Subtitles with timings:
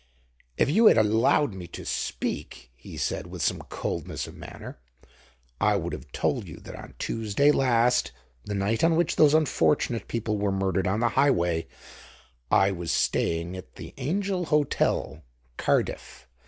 [0.57, 4.79] "If you had allowed me to speak," he said with some coldness of manner,
[5.59, 8.11] "I would have told you that on Tuesday last,
[8.43, 11.67] the night on which those unfortunate people were murdered on the Highway
[12.49, 15.21] I was staying at the Angel Hotel,
[15.57, 16.27] Cardiff.